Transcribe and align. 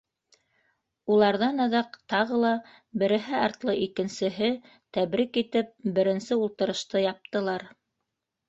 Уларҙан 1.15 1.61
аҙаҡ 1.65 1.99
тағы 2.13 2.39
ла 2.45 2.53
береһе 3.03 3.37
артлы 3.41 3.75
икенсеһе 3.83 4.49
тәбрик 4.99 5.41
итеп, 5.43 5.71
беренсе 5.99 6.39
ултырышты 6.47 7.05
яптылар. 7.09 7.69